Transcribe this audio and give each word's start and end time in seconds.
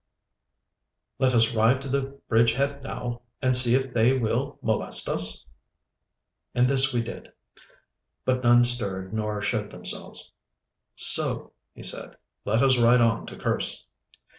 'Let 1.19 1.35
us 1.35 1.53
ride 1.53 1.79
to 1.83 1.87
the 1.87 2.19
bridge 2.27 2.53
head 2.53 2.81
now, 2.81 3.21
and 3.39 3.55
see 3.55 3.75
if 3.75 3.93
they 3.93 4.17
will 4.17 4.57
molest 4.63 5.07
us?' 5.07 5.45
And 6.55 6.67
this 6.67 6.91
we 6.91 7.03
did, 7.03 7.31
but 8.25 8.41
none 8.43 8.63
stirred 8.63 9.13
nor 9.13 9.39
showed 9.43 9.69
themselves. 9.69 10.31
'So,' 10.95 11.51
he 11.75 11.83
said, 11.83 12.17
'let 12.45 12.63
us 12.63 12.79
ride 12.79 13.01
on 13.01 13.27
to 13.27 13.35
Kerse. 13.37 13.85